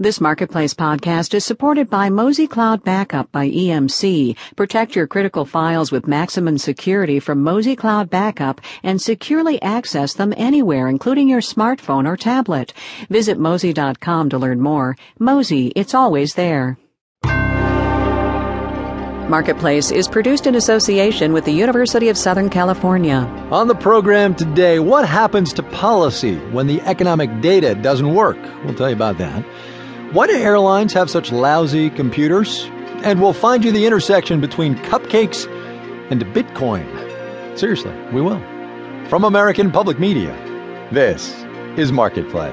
[0.00, 4.34] This Marketplace podcast is supported by Mozy Cloud Backup by EMC.
[4.56, 10.32] Protect your critical files with maximum security from Mozy Cloud Backup and securely access them
[10.38, 12.72] anywhere, including your smartphone or tablet.
[13.10, 14.96] Visit Mozy.com to learn more.
[15.18, 16.78] Mozy, it's always there.
[19.28, 23.28] Marketplace is produced in association with the University of Southern California.
[23.50, 28.38] On the program today, what happens to policy when the economic data doesn't work?
[28.64, 29.44] We'll tell you about that.
[30.12, 32.64] Why do airlines have such lousy computers?
[33.04, 35.46] And we'll find you the intersection between cupcakes
[36.10, 36.84] and Bitcoin.
[37.56, 38.40] Seriously, we will.
[39.08, 40.32] From American Public Media,
[40.90, 41.32] this
[41.78, 42.52] is Marketplace.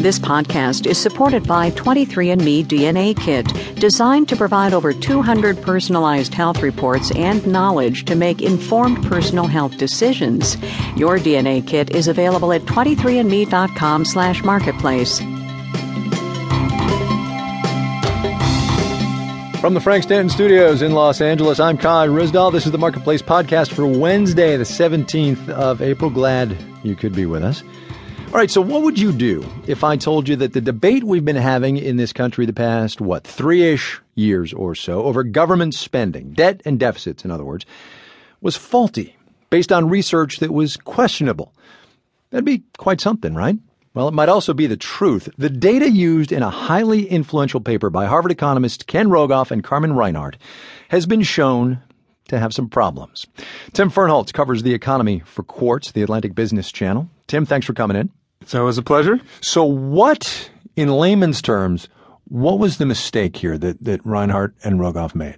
[0.00, 6.62] This podcast is supported by 23andMe DNA Kit, designed to provide over 200 personalized health
[6.62, 10.56] reports and knowledge to make informed personal health decisions.
[10.96, 14.04] Your DNA kit is available at 23andme.com
[19.66, 22.52] From the Frank Stanton Studios in Los Angeles, I'm Kai Ryssdal.
[22.52, 26.08] This is the Marketplace podcast for Wednesday, the 17th of April.
[26.08, 27.64] Glad you could be with us.
[28.28, 31.24] All right, so what would you do if I told you that the debate we've
[31.24, 35.74] been having in this country the past, what, three ish years or so over government
[35.74, 37.66] spending, debt and deficits, in other words,
[38.40, 39.16] was faulty
[39.50, 41.52] based on research that was questionable?
[42.30, 43.58] That'd be quite something, right?
[43.96, 45.26] Well, it might also be the truth.
[45.38, 49.94] The data used in a highly influential paper by Harvard economists Ken Rogoff and Carmen
[49.94, 50.36] Reinhart
[50.90, 51.80] has been shown
[52.28, 53.26] to have some problems.
[53.72, 57.08] Tim Fernholz covers the economy for Quartz, the Atlantic Business Channel.
[57.26, 58.10] Tim, thanks for coming in.
[58.42, 59.18] It's always a pleasure.
[59.40, 61.88] So, what, in layman's terms,
[62.28, 65.36] what was the mistake here that, that Reinhart and Rogoff made?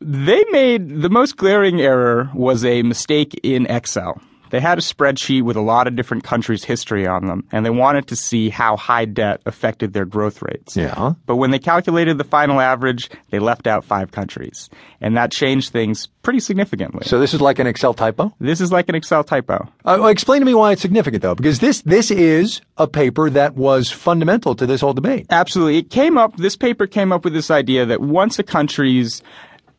[0.00, 4.22] They made the most glaring error was a mistake in Excel.
[4.50, 7.70] They had a spreadsheet with a lot of different countries' history on them, and they
[7.70, 10.76] wanted to see how high debt affected their growth rates.
[10.76, 11.12] Yeah.
[11.26, 14.68] But when they calculated the final average, they left out five countries.
[15.00, 17.02] And that changed things pretty significantly.
[17.04, 18.34] So this is like an Excel typo?
[18.40, 19.68] This is like an Excel typo.
[19.86, 23.54] Uh, explain to me why it's significant, though, because this, this is a paper that
[23.56, 25.26] was fundamental to this whole debate.
[25.30, 25.78] Absolutely.
[25.78, 29.22] It came up, this paper came up with this idea that once a country's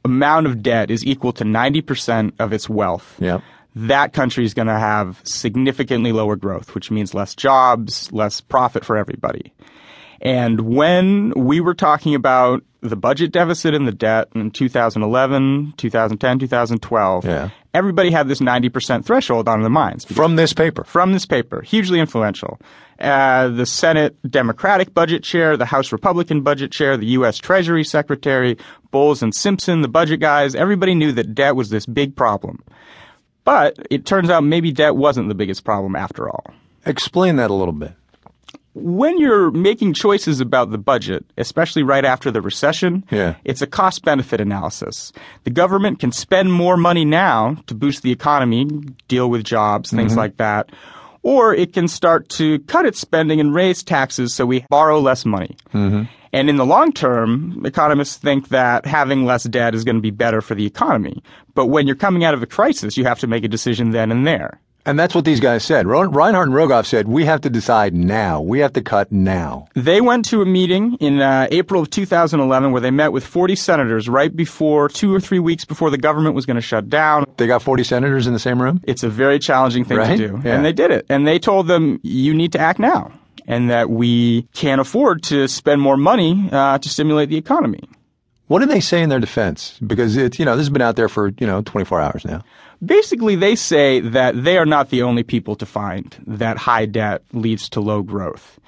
[0.06, 3.40] amount of debt is equal to 90% of its wealth, Yeah.
[3.88, 8.84] That country is going to have significantly lower growth, which means less jobs, less profit
[8.85, 9.53] for everybody.
[10.22, 16.39] And when we were talking about the budget deficit and the debt in 2011, 2010,
[16.39, 17.50] 2012, Yeah.
[17.73, 20.06] everybody had this 90% threshold on their minds.
[20.06, 20.84] From this paper.
[20.84, 22.59] From this paper, hugely influential.
[23.00, 27.38] Uh, the Senate Democratic budget chair, the House Republican budget chair, the U.S.
[27.38, 28.57] Treasury Secretary,
[28.91, 32.62] Bowles and Simpson, the budget guys, everybody knew that debt was this big problem.
[33.50, 36.54] But it turns out maybe debt wasn't the biggest problem after all.
[36.86, 37.94] Explain that a little bit.
[38.76, 43.38] When you're making choices about the budget, especially right after the recession, Yeah.
[43.44, 45.12] it's a cost benefit analysis.
[45.46, 48.66] The government can spend more money now to boost the economy,
[49.08, 50.20] deal with jobs, things mm-hmm.
[50.20, 50.70] like that.
[51.24, 55.26] Or it can start to cut its spending and raise taxes so we borrow less
[55.26, 55.58] money.
[55.74, 56.04] Mm-hmm.
[56.34, 60.12] And in the long term, economists think that having less debt is going to be
[60.12, 61.23] better for the economy.
[61.56, 64.12] But when you're coming out of a crisis, you have to make a decision then
[64.12, 64.59] and there.
[64.85, 65.85] And that's what these guys said.
[65.85, 68.41] Reinhart and Rogoff said, we have to decide now.
[68.41, 69.68] We have to cut now.
[69.75, 73.56] They went to a meeting in uh, April of 2011 where they met with 40
[73.56, 77.25] senators right before, two or three weeks before the government was going to shut down.
[77.38, 78.79] They got 40 senators in the same room?
[78.84, 80.18] It's a very challenging thing Right?
[80.18, 80.41] to do.
[80.44, 80.56] Yeah.
[80.56, 81.06] And they did it.
[81.09, 83.12] And they told them, you need to act now.
[83.50, 87.82] And that we can't afford to spend more money uh, to stimulate the economy.
[88.48, 89.78] What did they say in their defense?
[89.86, 92.44] Because it's, you know, this has been out there for, you know, 24 hours now.
[92.84, 97.23] Basically, they say that they are not the only people to find that high debt
[97.34, 98.59] leads to low growth.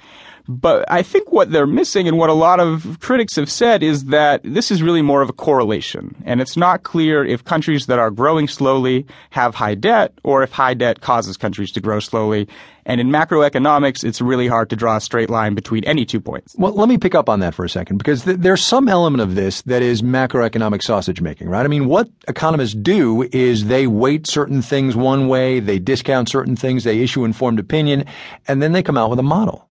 [0.48, 4.06] But I think what they're missing and what a lot of critics have said is
[4.06, 6.20] that this is really more of a correlation.
[6.24, 10.50] And it's not clear if countries that are growing slowly have high debt or if
[10.50, 12.48] high debt causes countries to grow slowly.
[12.84, 16.56] And in macroeconomics, it's really hard to draw a straight line between any two points.
[16.58, 19.22] Well, let me pick up on that for a second because th- there's some element
[19.22, 21.64] of this that is macroeconomic sausage making, right?
[21.64, 26.56] I mean, what economists do is they weight certain things one way, they discount certain
[26.56, 28.04] things, they issue informed opinion,
[28.48, 29.68] and then they come out with a model.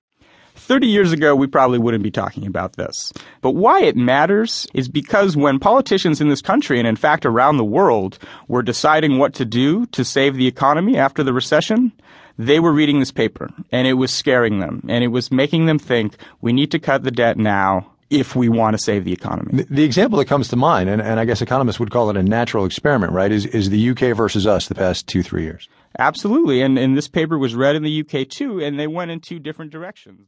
[0.56, 3.12] 30 years ago, we probably wouldn't be talking about this.
[3.42, 7.58] But why it matters is because when politicians in this country, and in fact around
[7.58, 11.92] the world, were deciding what to do to save the economy after the recession,
[12.38, 15.78] they were reading this paper, and it was scaring them, and it was making them
[15.78, 19.64] think, we need to cut the debt now if we want to save the economy.
[19.64, 22.18] The, the example that comes to mind, and, and I guess economists would call it
[22.18, 25.68] a natural experiment, right, is, is the UK versus us the past two, three years.
[25.98, 29.20] Absolutely, and, and this paper was read in the UK too, and they went in
[29.20, 30.20] two different directions.